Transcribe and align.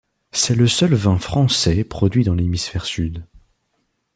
C'est 0.31 0.55
le 0.55 0.67
seul 0.67 0.95
vin 0.95 1.19
français 1.19 1.83
produit 1.83 2.23
dans 2.23 2.33
l'hémisphère 2.33 2.85
sud. 2.85 3.23